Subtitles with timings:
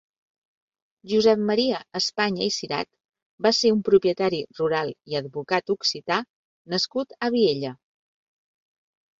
[1.09, 2.89] Josep Maria Espanya i Sirat
[3.47, 6.21] va ser un propietari rural i advocat occità
[6.75, 7.77] nascut a Viella.